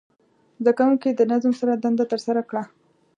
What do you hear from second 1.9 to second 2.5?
ترسره